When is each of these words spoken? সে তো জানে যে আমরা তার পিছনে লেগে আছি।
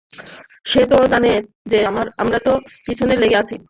সে 0.65 0.81
তো 0.85 0.97
জানে 1.07 1.31
যে 1.65 1.77
আমরা 2.17 2.37
তার 2.39 2.57
পিছনে 2.85 3.13
লেগে 3.15 3.37
আছি। 3.37 3.55